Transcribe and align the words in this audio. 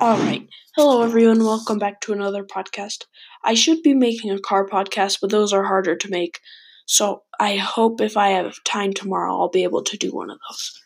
All 0.00 0.16
right. 0.18 0.48
Hello, 0.76 1.02
everyone. 1.02 1.44
Welcome 1.44 1.78
back 1.78 2.00
to 2.02 2.12
another 2.12 2.44
podcast. 2.44 3.04
I 3.44 3.54
should 3.54 3.82
be 3.82 3.94
making 3.94 4.30
a 4.30 4.38
car 4.38 4.66
podcast, 4.68 5.18
but 5.20 5.30
those 5.30 5.52
are 5.52 5.64
harder 5.64 5.96
to 5.96 6.10
make. 6.10 6.38
So 6.86 7.22
I 7.40 7.56
hope 7.56 8.00
if 8.00 8.16
I 8.16 8.30
have 8.30 8.62
time 8.64 8.92
tomorrow, 8.92 9.32
I'll 9.38 9.48
be 9.50 9.64
able 9.64 9.82
to 9.82 9.96
do 9.96 10.10
one 10.12 10.30
of 10.30 10.38
those. 10.48 10.80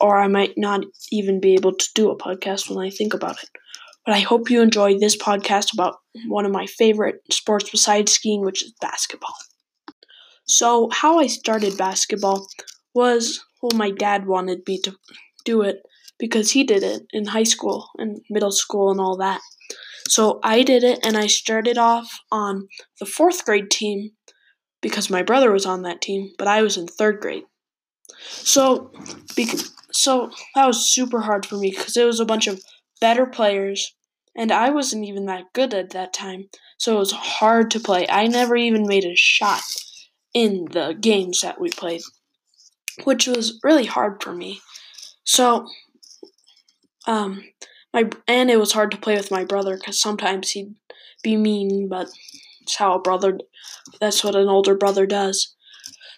Or 0.00 0.18
I 0.20 0.28
might 0.28 0.54
not 0.56 0.84
even 1.12 1.40
be 1.40 1.54
able 1.54 1.74
to 1.74 1.88
do 1.94 2.10
a 2.10 2.18
podcast 2.18 2.68
when 2.70 2.84
I 2.84 2.90
think 2.90 3.14
about 3.14 3.42
it. 3.42 3.50
But 4.06 4.14
I 4.14 4.20
hope 4.20 4.50
you 4.50 4.62
enjoy 4.62 4.98
this 4.98 5.16
podcast 5.16 5.72
about 5.74 5.96
one 6.26 6.46
of 6.46 6.52
my 6.52 6.66
favorite 6.66 7.20
sports 7.32 7.70
besides 7.70 8.12
skiing, 8.12 8.42
which 8.44 8.62
is 8.64 8.74
basketball. 8.80 9.34
So, 10.46 10.90
how 10.90 11.18
I 11.18 11.26
started 11.28 11.78
basketball 11.78 12.46
was 12.94 13.40
well, 13.62 13.76
my 13.76 13.90
dad 13.90 14.26
wanted 14.26 14.66
me 14.66 14.78
to 14.82 14.96
do 15.44 15.62
it 15.62 15.78
because 16.20 16.52
he 16.52 16.62
did 16.62 16.84
it 16.84 17.02
in 17.12 17.26
high 17.26 17.42
school 17.42 17.88
and 17.96 18.20
middle 18.30 18.52
school 18.52 18.90
and 18.90 19.00
all 19.00 19.16
that. 19.16 19.40
So 20.08 20.38
I 20.44 20.62
did 20.62 20.84
it 20.84 21.00
and 21.04 21.16
I 21.16 21.26
started 21.26 21.78
off 21.78 22.20
on 22.30 22.68
the 23.00 23.06
fourth 23.06 23.44
grade 23.44 23.70
team 23.70 24.10
because 24.82 25.10
my 25.10 25.22
brother 25.22 25.50
was 25.50 25.66
on 25.66 25.82
that 25.82 26.00
team, 26.00 26.30
but 26.38 26.46
I 26.46 26.62
was 26.62 26.76
in 26.76 26.86
third 26.86 27.20
grade. 27.20 27.44
So, 28.18 28.92
because, 29.36 29.72
so 29.92 30.30
that 30.54 30.66
was 30.66 30.90
super 30.90 31.20
hard 31.20 31.46
for 31.46 31.56
me 31.56 31.70
because 31.70 31.96
it 31.96 32.04
was 32.04 32.20
a 32.20 32.24
bunch 32.24 32.46
of 32.46 32.60
better 33.00 33.26
players, 33.26 33.94
and 34.36 34.52
I 34.52 34.70
wasn't 34.70 35.04
even 35.06 35.26
that 35.26 35.52
good 35.54 35.74
at 35.74 35.90
that 35.90 36.12
time. 36.12 36.48
So 36.78 36.96
it 36.96 36.98
was 36.98 37.12
hard 37.12 37.70
to 37.72 37.80
play. 37.80 38.06
I 38.08 38.26
never 38.26 38.56
even 38.56 38.86
made 38.86 39.04
a 39.04 39.14
shot 39.14 39.62
in 40.34 40.66
the 40.70 40.96
games 40.98 41.40
that 41.42 41.60
we 41.60 41.70
played, 41.70 42.02
which 43.04 43.26
was 43.26 43.60
really 43.62 43.86
hard 43.86 44.22
for 44.22 44.32
me. 44.32 44.60
So 45.24 45.66
um, 47.10 47.42
my 47.92 48.08
and 48.28 48.50
it 48.50 48.58
was 48.60 48.72
hard 48.72 48.92
to 48.92 48.96
play 48.96 49.16
with 49.16 49.32
my 49.32 49.44
brother 49.44 49.76
because 49.76 50.00
sometimes 50.00 50.52
he'd 50.52 50.76
be 51.24 51.36
mean, 51.36 51.88
but 51.88 52.08
it's 52.62 52.76
how 52.76 52.94
a 52.94 53.00
brother. 53.00 53.38
That's 54.00 54.22
what 54.22 54.36
an 54.36 54.48
older 54.48 54.76
brother 54.76 55.06
does. 55.06 55.56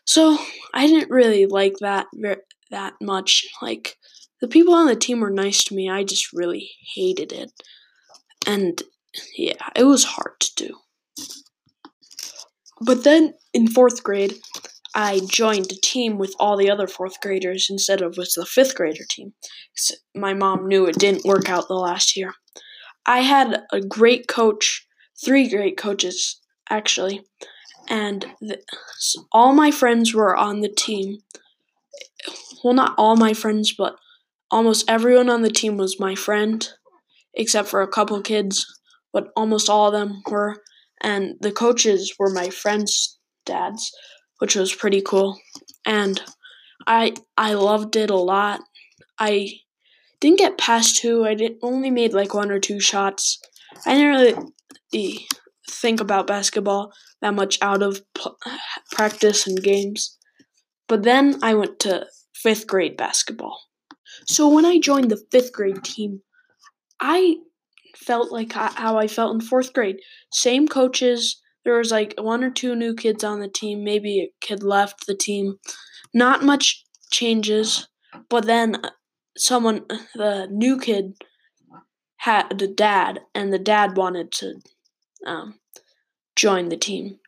So 0.05 0.37
I 0.75 0.87
didn't 0.87 1.11
really 1.11 1.47
like 1.47 1.79
that 1.81 2.07
that 2.71 2.95
much. 3.01 3.47
Like 3.63 3.97
the 4.43 4.49
people 4.49 4.75
on 4.75 4.87
the 4.87 4.95
team 4.95 5.21
were 5.21 5.31
nice 5.31 5.65
to 5.65 5.75
me. 5.75 5.89
I 5.89 6.05
just 6.05 6.31
really 6.33 6.71
hated 6.95 7.33
it, 7.33 7.53
and 8.47 8.83
yeah, 9.37 9.69
it 9.75 9.85
was 9.85 10.05
hard 10.05 10.41
to 10.41 10.51
do. 10.57 10.77
But 12.83 13.05
then 13.05 13.33
in 13.55 13.67
fourth 13.67 14.03
grade, 14.03 14.35
I 14.95 15.21
joined 15.27 15.73
a 15.73 15.81
team 15.81 16.19
with 16.19 16.35
all 16.39 16.57
the 16.57 16.71
other 16.71 16.87
fourth 16.87 17.21
graders 17.21 17.69
instead 17.71 18.03
of 18.03 18.17
with 18.17 18.33
the 18.35 18.45
fifth 18.45 18.75
grader 18.75 19.05
team. 19.09 19.33
My 20.15 20.35
mom 20.35 20.69
knew 20.69 20.87
it 20.87 20.99
didn't 20.99 21.25
work 21.25 21.49
out 21.49 21.69
the 21.69 21.75
last 21.75 22.17
year. 22.17 22.35
I 23.07 23.21
had 23.21 23.63
a 23.73 23.81
great 23.81 24.29
coach, 24.29 24.87
three 25.25 25.49
great 25.49 25.77
coaches 25.77 26.41
actually, 26.69 27.23
and 27.89 28.27
the, 28.41 28.59
all 29.33 29.53
my 29.53 29.71
friends 29.71 30.15
were 30.15 30.37
on 30.37 30.61
the 30.61 30.69
team. 30.69 31.19
Well, 32.63 32.75
not 32.75 32.95
all 32.97 33.17
my 33.17 33.33
friends, 33.33 33.75
but 33.77 33.97
almost 34.51 34.89
everyone 34.89 35.29
on 35.29 35.43
the 35.43 35.51
team 35.51 35.79
was 35.79 35.99
my 35.99 36.15
friend, 36.15 36.69
except 37.35 37.69
for 37.69 37.83
a 37.83 37.89
couple 37.89 38.21
kids, 38.21 38.67
but 39.13 39.29
almost 39.37 39.69
all 39.69 39.89
of 39.89 39.93
them 39.93 40.23
were. 40.31 40.63
And 41.01 41.35
the 41.41 41.51
coaches 41.51 42.15
were 42.19 42.31
my 42.31 42.51
friends' 42.51 43.19
dads 43.45 43.91
which 44.43 44.57
was 44.57 44.75
pretty 44.75 45.01
cool. 45.01 45.39
And 45.87 46.21
I 46.85 47.15
I 47.39 47.53
loved 47.55 47.95
it 47.95 48.11
a 48.11 48.17
lot. 48.17 48.61
I 49.17 49.61
didn't 50.21 50.41
get 50.41 50.59
past 50.59 50.97
two. 50.97 51.25
I 51.25 51.35
did 51.35 51.59
only 51.63 51.93
made 51.93 52.13
like 52.13 52.35
one 52.35 52.51
or 52.51 52.59
two 52.59 52.81
shots. 52.81 53.39
I 53.87 53.95
didn't 53.95 54.49
really 54.91 55.27
think 55.71 56.01
about 56.01 56.27
basketball 56.27 56.93
that 57.21 57.35
much 57.35 57.57
out 57.63 57.85
of 57.85 58.01
practice 58.91 59.47
and 59.47 59.63
games. 59.63 60.19
But 60.89 61.05
then 61.05 61.39
I 61.41 61.55
went 61.55 61.79
to 61.81 62.07
fifth 62.35 62.67
grade 62.67 62.97
basketball. 62.97 63.61
So 64.27 64.49
when 64.49 64.65
I 64.65 64.81
joined 64.81 65.13
the 65.13 65.25
fifth 65.31 65.53
grade 65.53 65.85
team, 65.85 66.23
I 66.99 67.37
felt 67.97 68.33
like 68.33 68.55
how 68.55 68.99
I 68.99 69.07
felt 69.07 69.35
in 69.37 69.41
fourth 69.41 69.73
grade. 69.73 70.01
Same 70.33 70.67
coaches, 70.67 71.41
there 71.65 71.79
was 71.79 71.91
like 71.91 72.15
one 72.19 72.43
or 72.43 72.51
two 72.51 72.75
new 72.75 72.95
kids 72.95 73.23
on 73.25 73.41
the 73.41 73.49
team, 73.49 73.85
maybe 73.85 74.21
a 74.21 74.33
kid 74.41 74.63
left 74.63 75.07
the 75.07 75.15
team. 75.15 75.59
Not 76.13 76.43
much 76.43 76.85
changes, 77.11 77.89
but 78.29 78.47
then 78.47 78.77
uh, 78.77 78.91
someone, 79.37 79.85
the 80.15 80.49
new 80.51 80.79
kid, 80.79 81.15
had 82.17 82.63
a 82.63 82.69
dad, 82.69 83.21
and 83.35 83.53
the 83.53 83.59
dad 83.59 83.97
wanted 83.97 84.31
to 84.31 84.55
um, 85.27 85.59
join 86.37 86.69
the 86.69 86.77
team. 86.77 87.19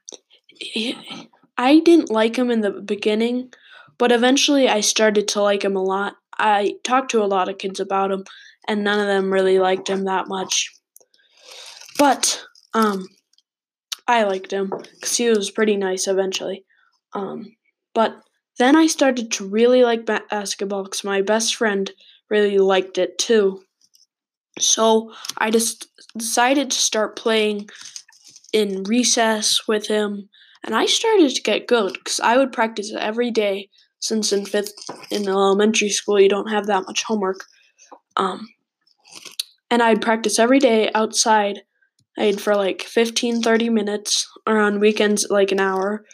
I 1.58 1.80
didn't 1.80 2.10
like 2.10 2.36
him 2.36 2.50
in 2.50 2.60
the 2.60 2.70
beginning, 2.70 3.52
but 3.98 4.12
eventually 4.12 4.68
I 4.68 4.80
started 4.80 5.26
to 5.28 5.42
like 5.42 5.64
him 5.64 5.76
a 5.76 5.82
lot. 5.82 6.14
I 6.38 6.74
talked 6.84 7.10
to 7.12 7.22
a 7.22 7.26
lot 7.26 7.48
of 7.48 7.58
kids 7.58 7.80
about 7.80 8.12
him, 8.12 8.24
and 8.68 8.84
none 8.84 9.00
of 9.00 9.06
them 9.06 9.32
really 9.32 9.58
liked 9.58 9.88
him 9.88 10.04
that 10.04 10.28
much. 10.28 10.72
But 11.98 12.44
um, 12.72 13.06
I 14.06 14.24
liked 14.24 14.52
him 14.52 14.70
because 14.70 15.16
he 15.16 15.28
was 15.30 15.50
pretty 15.50 15.76
nice 15.76 16.06
eventually. 16.06 16.64
Um, 17.14 17.56
but 17.94 18.16
then 18.58 18.76
I 18.76 18.86
started 18.86 19.32
to 19.32 19.48
really 19.48 19.82
like 19.82 20.06
basketball 20.06 20.84
because 20.84 21.04
my 21.04 21.22
best 21.22 21.56
friend 21.56 21.90
really 22.30 22.58
liked 22.58 22.98
it 22.98 23.18
too. 23.18 23.62
So 24.58 25.12
I 25.38 25.50
just 25.50 25.88
decided 26.16 26.70
to 26.70 26.76
start 26.76 27.16
playing 27.16 27.68
in 28.52 28.84
recess 28.84 29.66
with 29.66 29.88
him, 29.88 30.28
and 30.62 30.76
I 30.76 30.86
started 30.86 31.34
to 31.34 31.42
get 31.42 31.66
good 31.66 31.94
because 31.94 32.20
I 32.20 32.36
would 32.36 32.52
practice 32.52 32.92
every 32.96 33.30
day. 33.30 33.70
Since 33.98 34.32
in 34.34 34.44
fifth 34.44 34.74
in 35.10 35.26
elementary 35.26 35.88
school 35.88 36.20
you 36.20 36.28
don't 36.28 36.50
have 36.50 36.66
that 36.66 36.84
much 36.86 37.04
homework, 37.04 37.40
um, 38.16 38.46
and 39.70 39.82
I'd 39.82 40.02
practice 40.02 40.38
every 40.38 40.58
day 40.58 40.90
outside 40.94 41.62
I'd 42.16 42.40
for 42.40 42.54
like 42.54 42.82
15, 42.82 43.42
30 43.42 43.68
minutes, 43.70 44.28
or 44.46 44.58
on 44.58 44.80
weekends, 44.80 45.26
like 45.30 45.52
an 45.52 45.60
hour. 45.60 46.04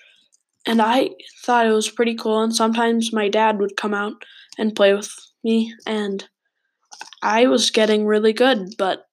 And 0.66 0.80
I 0.80 1.10
thought 1.44 1.66
it 1.66 1.72
was 1.72 1.90
pretty 1.90 2.14
cool. 2.14 2.42
And 2.42 2.54
sometimes 2.54 3.12
my 3.12 3.28
dad 3.28 3.58
would 3.58 3.76
come 3.76 3.94
out 3.94 4.24
and 4.58 4.76
play 4.76 4.94
with 4.94 5.12
me, 5.44 5.74
and 5.86 6.28
I 7.22 7.46
was 7.46 7.70
getting 7.70 8.06
really 8.06 8.32
good. 8.32 8.76
But 8.78 9.06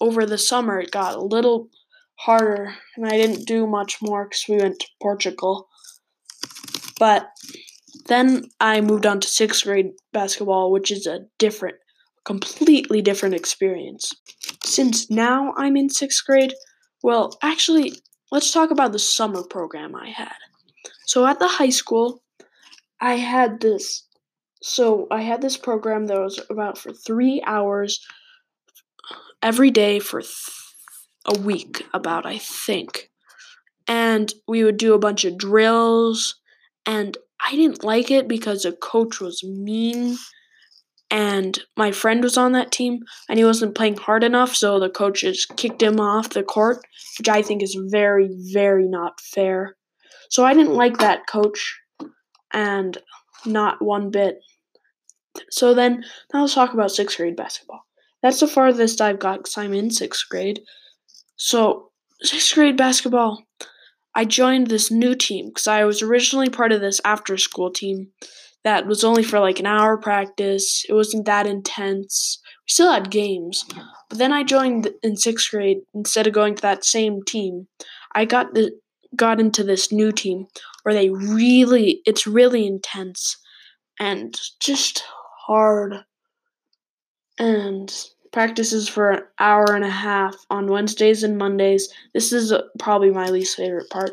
over 0.00 0.26
the 0.26 0.38
summer, 0.38 0.80
it 0.80 0.90
got 0.90 1.14
a 1.14 1.22
little 1.22 1.68
harder, 2.16 2.74
and 2.96 3.06
I 3.06 3.16
didn't 3.16 3.46
do 3.46 3.66
much 3.66 4.02
more 4.02 4.24
because 4.24 4.44
we 4.48 4.56
went 4.56 4.80
to 4.80 4.86
Portugal. 5.00 5.68
But 6.98 7.30
then 8.06 8.44
I 8.60 8.80
moved 8.80 9.06
on 9.06 9.20
to 9.20 9.28
sixth 9.28 9.64
grade 9.64 9.92
basketball, 10.12 10.70
which 10.70 10.90
is 10.90 11.06
a 11.06 11.26
different 11.38 11.76
completely 12.24 13.02
different 13.02 13.34
experience. 13.34 14.12
Since 14.64 15.10
now 15.10 15.54
I'm 15.56 15.76
in 15.76 15.88
sixth 15.88 16.24
grade, 16.26 16.54
well, 17.02 17.38
actually, 17.42 17.94
let's 18.30 18.52
talk 18.52 18.70
about 18.70 18.92
the 18.92 18.98
summer 18.98 19.42
program 19.42 19.94
I 19.96 20.10
had. 20.10 20.36
So 21.06 21.26
at 21.26 21.38
the 21.38 21.48
high 21.48 21.70
school, 21.70 22.22
I 23.00 23.14
had 23.14 23.60
this. 23.60 24.06
So 24.62 25.06
I 25.10 25.22
had 25.22 25.40
this 25.40 25.56
program 25.56 26.06
that 26.06 26.20
was 26.20 26.38
about 26.50 26.76
for 26.76 26.92
three 26.92 27.42
hours 27.46 28.04
every 29.42 29.70
day 29.70 29.98
for 29.98 30.20
th- 30.20 30.34
a 31.26 31.38
week, 31.38 31.86
about 31.94 32.26
I 32.26 32.38
think. 32.38 33.10
And 33.88 34.32
we 34.46 34.62
would 34.62 34.76
do 34.76 34.94
a 34.94 34.98
bunch 34.98 35.24
of 35.24 35.38
drills, 35.38 36.36
and 36.86 37.16
I 37.44 37.56
didn't 37.56 37.82
like 37.82 38.10
it 38.10 38.28
because 38.28 38.62
the 38.62 38.72
coach 38.72 39.20
was 39.20 39.42
mean 39.42 40.16
and 41.10 41.58
my 41.76 41.90
friend 41.90 42.22
was 42.22 42.36
on 42.36 42.52
that 42.52 42.70
team 42.70 43.00
and 43.28 43.38
he 43.38 43.44
wasn't 43.44 43.74
playing 43.74 43.96
hard 43.96 44.22
enough 44.22 44.54
so 44.54 44.78
the 44.78 44.88
coaches 44.88 45.46
kicked 45.56 45.82
him 45.82 45.98
off 45.98 46.30
the 46.30 46.42
court 46.42 46.84
which 47.18 47.28
i 47.28 47.42
think 47.42 47.62
is 47.62 47.76
very 47.90 48.28
very 48.52 48.86
not 48.88 49.20
fair. 49.20 49.76
So 50.30 50.44
i 50.44 50.54
didn't 50.54 50.74
like 50.74 50.98
that 50.98 51.26
coach 51.26 51.78
and 52.52 52.96
not 53.46 53.80
one 53.80 54.10
bit. 54.10 54.38
So 55.50 55.74
then 55.74 56.04
now 56.32 56.42
let's 56.42 56.54
talk 56.54 56.74
about 56.74 56.90
sixth 56.90 57.16
grade 57.16 57.36
basketball. 57.36 57.82
That's 58.22 58.40
the 58.40 58.48
farthest 58.48 59.00
i've 59.00 59.18
got 59.18 59.38
because 59.38 59.58
i'm 59.58 59.74
in 59.74 59.90
sixth 59.90 60.24
grade. 60.30 60.60
So 61.36 61.90
sixth 62.22 62.54
grade 62.54 62.76
basketball 62.76 63.42
i 64.14 64.24
joined 64.24 64.66
this 64.66 64.90
new 64.90 65.14
team 65.14 65.46
because 65.48 65.66
i 65.66 65.84
was 65.84 66.02
originally 66.02 66.50
part 66.50 66.72
of 66.72 66.80
this 66.80 67.00
after 67.04 67.36
school 67.36 67.70
team 67.70 68.08
that 68.64 68.86
was 68.86 69.04
only 69.04 69.22
for 69.22 69.40
like 69.40 69.58
an 69.58 69.66
hour 69.66 69.96
practice. 69.96 70.84
It 70.88 70.92
wasn't 70.92 71.26
that 71.26 71.46
intense. 71.46 72.38
We 72.44 72.72
still 72.72 72.92
had 72.92 73.10
games. 73.10 73.64
But 74.08 74.18
then 74.18 74.32
I 74.32 74.42
joined 74.42 74.90
in 75.02 75.16
sixth 75.16 75.50
grade 75.50 75.78
instead 75.94 76.26
of 76.26 76.32
going 76.32 76.56
to 76.56 76.62
that 76.62 76.84
same 76.84 77.22
team. 77.22 77.68
I 78.14 78.24
got 78.24 78.54
the 78.54 78.72
got 79.16 79.40
into 79.40 79.64
this 79.64 79.90
new 79.90 80.12
team 80.12 80.46
where 80.82 80.94
they 80.94 81.10
really 81.10 82.00
it's 82.06 82.26
really 82.26 82.66
intense 82.66 83.36
and 83.98 84.38
just 84.60 85.04
hard 85.46 86.04
and 87.38 87.92
practices 88.32 88.88
for 88.88 89.10
an 89.10 89.22
hour 89.38 89.74
and 89.74 89.84
a 89.84 89.90
half 89.90 90.34
on 90.50 90.68
Wednesdays 90.68 91.22
and 91.22 91.36
Mondays. 91.36 91.92
This 92.14 92.32
is 92.32 92.52
uh, 92.52 92.62
probably 92.78 93.10
my 93.10 93.26
least 93.26 93.56
favorite 93.56 93.90
part. 93.90 94.12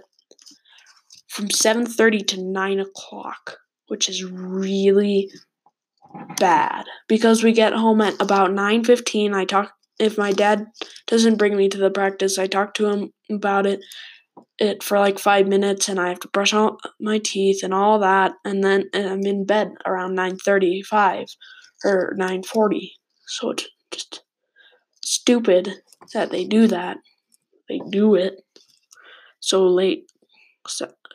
From 1.27 1.49
7:30 1.49 2.25
to 2.27 2.41
9 2.41 2.79
o'clock, 2.79 3.57
which 3.87 4.09
is 4.09 4.23
really 4.23 5.29
bad 6.39 6.85
because 7.07 7.43
we 7.43 7.51
get 7.51 7.73
home 7.73 8.01
at 8.01 8.19
about 8.21 8.51
9:15. 8.51 9.33
I 9.33 9.45
talk 9.45 9.73
if 9.99 10.17
my 10.17 10.31
dad 10.31 10.67
doesn't 11.07 11.37
bring 11.37 11.57
me 11.57 11.69
to 11.69 11.77
the 11.77 11.89
practice, 11.89 12.37
I 12.37 12.47
talk 12.47 12.73
to 12.75 12.87
him 12.87 13.11
about 13.31 13.65
it 13.65 13.79
it 14.59 14.83
for 14.83 14.99
like 14.99 15.19
5 15.19 15.47
minutes 15.47 15.89
and 15.89 15.99
I 15.99 16.09
have 16.09 16.19
to 16.21 16.27
brush 16.29 16.53
all 16.53 16.77
my 16.99 17.19
teeth 17.19 17.63
and 17.63 17.73
all 17.73 17.99
that 17.99 18.33
and 18.45 18.63
then 18.63 18.85
I'm 18.93 19.25
in 19.25 19.45
bed 19.45 19.71
around 19.85 20.15
9:35 20.15 21.27
or 21.83 22.13
9:40. 22.17 22.91
So 23.27 23.51
it's 23.51 23.67
just 23.91 24.23
stupid 25.03 25.81
that 26.13 26.31
they 26.31 26.45
do 26.45 26.67
that. 26.67 26.97
They 27.69 27.81
do 27.89 28.15
it 28.15 28.35
so 29.39 29.67
late 29.67 30.11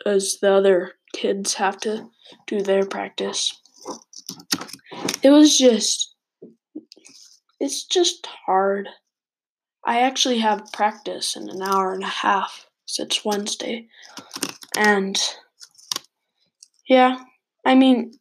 as 0.06 0.38
the 0.40 0.52
other 0.52 0.92
kids 1.12 1.54
have 1.54 1.78
to 1.80 2.08
do 2.46 2.62
their 2.62 2.84
practice. 2.86 3.58
It 5.22 5.30
was 5.30 5.56
just 5.56 6.14
it's 7.60 7.84
just 7.84 8.26
hard. 8.46 8.88
I 9.84 10.00
actually 10.00 10.38
have 10.38 10.72
practice 10.72 11.36
in 11.36 11.48
an 11.48 11.62
hour 11.62 11.92
and 11.92 12.02
a 12.02 12.06
half. 12.06 12.66
It's 12.98 13.24
Wednesday. 13.24 13.88
And 14.76 15.18
yeah, 16.88 17.18
I 17.64 17.74
mean, 17.74 18.12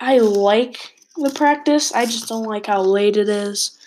I 0.00 0.18
like 0.18 0.94
the 1.16 1.30
practice. 1.30 1.92
I 1.92 2.06
just 2.06 2.28
don't 2.28 2.44
like 2.44 2.66
how 2.66 2.82
late 2.82 3.16
it 3.16 3.28
is, 3.28 3.78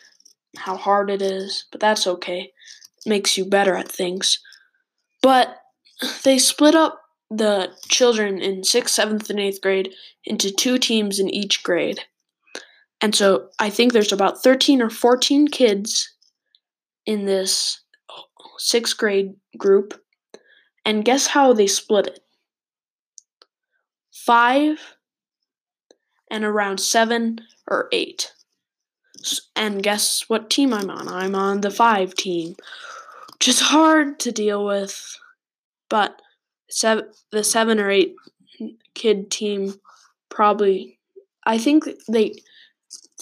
how 0.57 0.77
hard 0.77 1.09
it 1.09 1.21
is, 1.21 1.65
but 1.71 1.81
that's 1.81 2.07
okay. 2.07 2.53
It 3.05 3.09
makes 3.09 3.37
you 3.37 3.45
better 3.45 3.75
at 3.75 3.91
things. 3.91 4.39
But 5.21 5.57
they 6.23 6.37
split 6.37 6.75
up 6.75 7.01
the 7.29 7.71
children 7.87 8.41
in 8.41 8.61
6th, 8.61 8.99
7th, 8.99 9.29
and 9.29 9.39
8th 9.39 9.61
grade 9.61 9.93
into 10.23 10.51
two 10.51 10.77
teams 10.77 11.19
in 11.19 11.29
each 11.29 11.63
grade. 11.63 12.01
And 13.01 13.15
so 13.15 13.49
I 13.59 13.69
think 13.69 13.93
there's 13.93 14.13
about 14.13 14.41
13 14.41 14.81
or 14.81 14.89
14 14.89 15.47
kids 15.47 16.13
in 17.05 17.25
this 17.25 17.81
sixth 18.57 18.97
grade 18.97 19.33
group. 19.57 19.99
And 20.85 21.05
guess 21.05 21.27
how 21.27 21.53
they 21.53 21.67
split 21.67 22.07
it? 22.07 22.19
Five 24.11 24.95
and 26.31 26.43
around 26.43 26.79
seven 26.79 27.39
or 27.67 27.89
eight. 27.91 28.31
And 29.55 29.81
guess 29.81 30.23
what 30.27 30.49
team 30.49 30.73
I'm 30.73 30.89
on? 30.89 31.07
I'm 31.07 31.35
on 31.35 31.61
the 31.61 31.71
five 31.71 32.15
team, 32.15 32.55
which 33.33 33.47
is 33.47 33.59
hard 33.59 34.19
to 34.19 34.31
deal 34.31 34.65
with. 34.65 35.17
But 35.89 36.21
seven, 36.75 37.05
the 37.31 37.43
seven 37.43 37.79
or 37.79 37.89
eight 37.89 38.15
kid 38.93 39.31
team 39.31 39.75
probably, 40.29 40.99
I 41.45 41.57
think 41.57 41.87
they 42.09 42.33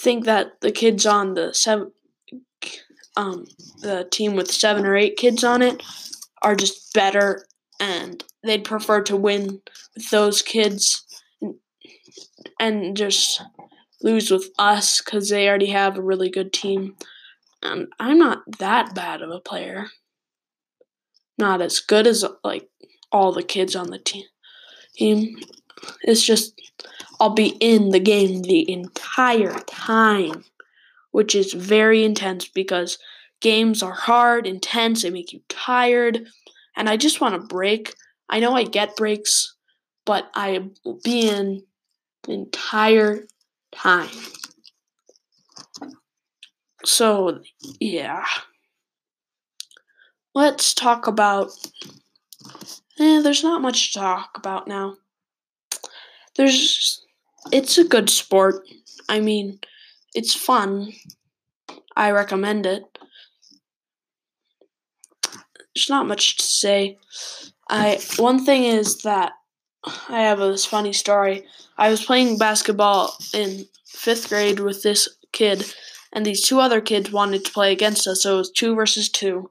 think 0.00 0.24
that 0.24 0.60
the 0.60 0.72
kids 0.72 1.06
on 1.06 1.34
the 1.34 1.54
seven, 1.54 1.92
um, 3.16 3.46
the 3.80 4.08
team 4.10 4.34
with 4.34 4.50
seven 4.50 4.84
or 4.84 4.96
eight 4.96 5.16
kids 5.16 5.44
on 5.44 5.62
it 5.62 5.82
are 6.42 6.56
just 6.56 6.92
better, 6.92 7.46
and 7.78 8.24
they'd 8.42 8.64
prefer 8.64 9.02
to 9.02 9.16
win 9.16 9.60
with 9.94 10.10
those 10.10 10.42
kids 10.42 11.06
and, 11.40 11.54
and 12.58 12.96
just 12.96 13.40
lose 14.02 14.32
with 14.32 14.50
us 14.58 15.00
because 15.00 15.28
they 15.28 15.48
already 15.48 15.70
have 15.70 15.96
a 15.96 16.02
really 16.02 16.28
good 16.28 16.52
team. 16.52 16.96
And 17.62 17.86
I'm 18.00 18.18
not 18.18 18.42
that 18.58 18.96
bad 18.96 19.22
of 19.22 19.30
a 19.30 19.38
player. 19.38 19.86
Not 21.38 21.62
as 21.62 21.80
good 21.80 22.06
as 22.06 22.24
like 22.42 22.68
all 23.14 23.32
the 23.32 23.44
kids 23.44 23.76
on 23.76 23.90
the 23.90 23.98
team. 23.98 25.36
It's 26.02 26.24
just 26.24 26.60
I'll 27.20 27.30
be 27.30 27.56
in 27.60 27.90
the 27.90 28.00
game 28.00 28.42
the 28.42 28.70
entire 28.70 29.58
time, 29.60 30.44
which 31.12 31.34
is 31.34 31.52
very 31.52 32.04
intense 32.04 32.48
because 32.48 32.98
games 33.40 33.82
are 33.82 33.92
hard, 33.92 34.46
intense, 34.46 35.02
they 35.02 35.10
make 35.10 35.32
you 35.32 35.40
tired, 35.48 36.26
and 36.76 36.88
I 36.88 36.96
just 36.96 37.20
want 37.20 37.36
a 37.36 37.38
break. 37.38 37.94
I 38.28 38.40
know 38.40 38.54
I 38.54 38.64
get 38.64 38.96
breaks, 38.96 39.54
but 40.04 40.28
I 40.34 40.70
will 40.84 40.98
be 41.04 41.28
in 41.28 41.62
the 42.24 42.32
entire 42.32 43.26
time. 43.72 44.08
So, 46.84 47.42
yeah. 47.80 48.24
Let's 50.34 50.74
talk 50.74 51.06
about. 51.06 51.50
Eh, 52.98 53.20
there's 53.22 53.42
not 53.42 53.62
much 53.62 53.92
to 53.92 53.98
talk 53.98 54.36
about 54.36 54.68
now. 54.68 54.96
There's 56.36 57.04
it's 57.52 57.78
a 57.78 57.84
good 57.84 58.10
sport. 58.10 58.66
I 59.08 59.20
mean, 59.20 59.60
it's 60.14 60.34
fun. 60.34 60.92
I 61.96 62.10
recommend 62.10 62.66
it. 62.66 62.84
There's 65.74 65.90
not 65.90 66.06
much 66.06 66.36
to 66.36 66.44
say. 66.44 66.98
I 67.68 68.00
one 68.16 68.44
thing 68.44 68.64
is 68.64 69.02
that 69.02 69.32
I 70.08 70.20
have 70.20 70.38
this 70.38 70.64
funny 70.64 70.92
story. 70.92 71.46
I 71.76 71.90
was 71.90 72.04
playing 72.04 72.38
basketball 72.38 73.16
in 73.32 73.66
fifth 73.86 74.28
grade 74.28 74.60
with 74.60 74.82
this 74.82 75.08
kid, 75.32 75.74
and 76.12 76.24
these 76.24 76.46
two 76.46 76.60
other 76.60 76.80
kids 76.80 77.10
wanted 77.10 77.44
to 77.44 77.52
play 77.52 77.72
against 77.72 78.06
us, 78.06 78.22
so 78.22 78.34
it 78.34 78.38
was 78.38 78.50
two 78.50 78.74
versus 78.74 79.08
two. 79.08 79.50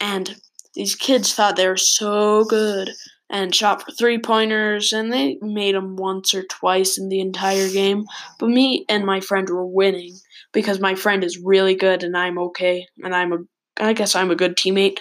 And 0.00 0.36
these 0.74 0.94
kids 0.94 1.34
thought 1.34 1.56
they 1.56 1.68
were 1.68 1.76
so 1.76 2.44
good 2.44 2.90
and 3.30 3.54
shot 3.54 3.82
for 3.82 3.90
three 3.92 4.18
pointers, 4.18 4.92
and 4.92 5.12
they 5.12 5.38
made 5.40 5.74
them 5.74 5.96
once 5.96 6.34
or 6.34 6.44
twice 6.44 6.98
in 6.98 7.08
the 7.08 7.20
entire 7.20 7.68
game. 7.68 8.04
But 8.38 8.50
me 8.50 8.84
and 8.88 9.04
my 9.04 9.20
friend 9.20 9.48
were 9.48 9.66
winning 9.66 10.16
because 10.52 10.78
my 10.78 10.94
friend 10.94 11.24
is 11.24 11.38
really 11.38 11.74
good 11.74 12.02
and 12.02 12.16
I'm 12.16 12.38
okay, 12.38 12.86
and 13.02 13.14
I'm 13.14 13.32
a 13.32 13.38
I 13.78 13.92
guess 13.92 14.14
I'm 14.14 14.30
a 14.30 14.36
good 14.36 14.56
teammate. 14.56 14.98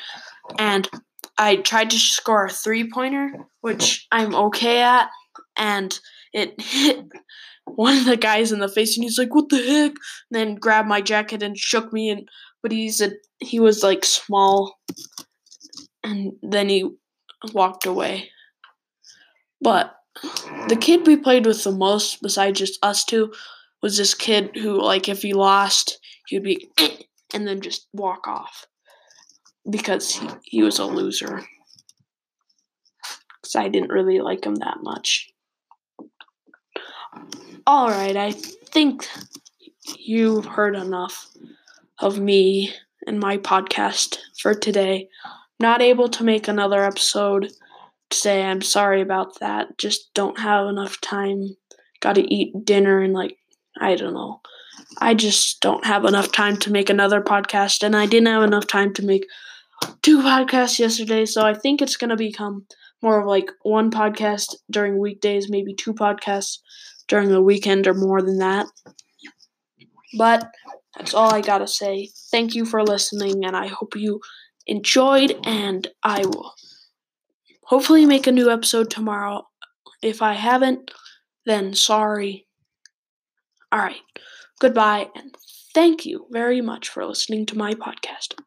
And 0.57 0.89
I 1.37 1.57
tried 1.57 1.89
to 1.91 1.99
score 1.99 2.45
a 2.45 2.49
three 2.49 2.89
pointer, 2.89 3.31
which 3.61 4.07
I'm 4.11 4.35
okay 4.35 4.81
at, 4.81 5.09
and 5.57 5.97
it 6.33 6.59
hit 6.61 7.05
one 7.65 7.97
of 7.97 8.05
the 8.05 8.17
guys 8.17 8.51
in 8.51 8.59
the 8.59 8.67
face, 8.67 8.95
and 8.95 9.03
he's 9.03 9.17
like, 9.17 9.33
"What 9.33 9.49
the 9.49 9.57
heck?" 9.57 9.91
And 9.91 9.95
then 10.31 10.55
grabbed 10.55 10.87
my 10.87 11.01
jacket 11.01 11.43
and 11.43 11.57
shook 11.57 11.93
me, 11.93 12.09
and 12.09 12.27
but 12.61 12.71
he's 12.71 13.01
a 13.01 13.11
he 13.39 13.59
was 13.59 13.83
like 13.83 14.05
small, 14.05 14.77
and 16.03 16.33
then 16.41 16.69
he 16.69 16.89
walked 17.53 17.85
away. 17.85 18.29
But 19.61 19.95
the 20.67 20.77
kid 20.79 21.07
we 21.07 21.15
played 21.15 21.45
with 21.45 21.63
the 21.63 21.71
most, 21.71 22.21
besides 22.21 22.59
just 22.59 22.83
us 22.83 23.03
two, 23.03 23.33
was 23.81 23.97
this 23.97 24.13
kid 24.13 24.51
who, 24.55 24.81
like, 24.81 25.09
if 25.09 25.21
he 25.21 25.33
lost, 25.33 25.99
he'd 26.27 26.43
be 26.43 26.69
and 27.33 27.47
then 27.47 27.61
just 27.61 27.87
walk 27.93 28.27
off 28.27 28.67
because 29.69 30.15
he, 30.15 30.27
he 30.43 30.63
was 30.63 30.79
a 30.79 30.85
loser. 30.85 31.43
Because 33.41 33.55
I 33.55 33.69
didn't 33.69 33.91
really 33.91 34.19
like 34.19 34.45
him 34.45 34.55
that 34.55 34.77
much. 34.81 35.29
Alright, 37.67 38.17
I 38.17 38.31
think 38.31 39.07
you've 39.97 40.45
heard 40.45 40.75
enough 40.75 41.29
of 41.99 42.19
me 42.19 42.73
and 43.07 43.19
my 43.19 43.37
podcast 43.37 44.17
for 44.39 44.53
today 44.53 45.09
not 45.59 45.81
able 45.81 46.09
to 46.09 46.23
make 46.23 46.47
another 46.47 46.83
episode 46.83 47.51
today. 48.09 48.43
I'm 48.43 48.61
sorry 48.61 49.01
about 49.01 49.39
that. 49.39 49.77
Just 49.77 50.13
don't 50.13 50.39
have 50.39 50.67
enough 50.67 50.99
time. 51.01 51.55
Got 51.99 52.15
to 52.15 52.33
eat 52.33 52.53
dinner 52.65 52.99
and 52.99 53.13
like 53.13 53.37
I 53.79 53.95
don't 53.95 54.13
know. 54.13 54.41
I 54.99 55.13
just 55.13 55.61
don't 55.61 55.85
have 55.85 56.05
enough 56.05 56.31
time 56.31 56.57
to 56.57 56.71
make 56.71 56.89
another 56.89 57.21
podcast 57.21 57.83
and 57.83 57.95
I 57.95 58.05
didn't 58.05 58.27
have 58.27 58.43
enough 58.43 58.67
time 58.67 58.93
to 58.95 59.05
make 59.05 59.25
two 60.01 60.19
podcasts 60.21 60.79
yesterday, 60.79 61.25
so 61.25 61.41
I 61.43 61.53
think 61.53 61.81
it's 61.81 61.97
going 61.97 62.09
to 62.09 62.15
become 62.15 62.65
more 63.01 63.19
of 63.19 63.27
like 63.27 63.51
one 63.63 63.91
podcast 63.91 64.55
during 64.69 64.97
weekdays, 64.97 65.49
maybe 65.49 65.73
two 65.73 65.93
podcasts 65.93 66.59
during 67.07 67.29
the 67.29 67.41
weekend 67.41 67.87
or 67.87 67.93
more 67.93 68.21
than 68.21 68.37
that. 68.37 68.67
But 70.17 70.49
that's 70.97 71.13
all 71.13 71.33
I 71.33 71.41
got 71.41 71.57
to 71.59 71.67
say. 71.67 72.09
Thank 72.31 72.55
you 72.55 72.65
for 72.65 72.83
listening 72.83 73.43
and 73.45 73.55
I 73.57 73.67
hope 73.67 73.95
you 73.95 74.21
enjoyed, 74.67 75.39
and 75.43 75.87
I 76.03 76.25
will 76.25 76.53
hopefully 77.65 78.05
make 78.05 78.27
a 78.27 78.31
new 78.31 78.49
episode 78.49 78.89
tomorrow. 78.89 79.47
If 80.01 80.21
I 80.21 80.33
haven't, 80.33 80.91
then 81.45 81.73
sorry. 81.73 82.47
All 83.71 83.79
right. 83.79 84.01
Goodbye, 84.59 85.09
and 85.15 85.35
thank 85.73 86.05
you 86.05 86.27
very 86.31 86.61
much 86.61 86.87
for 86.89 87.05
listening 87.05 87.45
to 87.47 87.57
my 87.57 87.73
podcast. 87.73 88.35